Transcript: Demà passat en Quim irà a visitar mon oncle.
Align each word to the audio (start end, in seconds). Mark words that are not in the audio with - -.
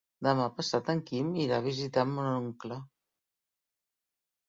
Demà 0.27 0.45
passat 0.59 0.89
en 0.93 1.03
Quim 1.09 1.29
irà 1.45 1.61
a 1.63 1.65
visitar 1.67 2.07
mon 2.17 2.33
oncle. 2.33 2.83